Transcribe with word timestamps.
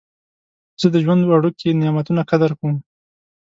زه 0.79 0.87
د 0.93 0.95
ژوند 1.03 1.21
وړوکي 1.25 1.69
نعمتونه 1.81 2.21
قدر 2.31 2.51
کوم. 2.59 2.75